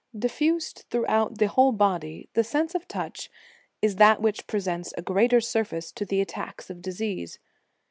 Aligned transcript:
* 0.13 0.15
Diffused 0.27 0.85
throughout 0.89 1.37
the 1.37 1.47
whole 1.47 1.71
body, 1.71 2.27
the 2.33 2.43
sense 2.43 2.73
of 2.73 2.87
touch 2.87 3.29
is 3.83 3.97
that 3.97 4.19
which 4.19 4.47
presents 4.47 4.91
a 4.97 5.03
greater 5.03 5.39
surface 5.39 5.91
to. 5.91 6.05
the 6.05 6.21
attacks 6.21 6.71
of 6.71 6.81
disease. 6.81 7.37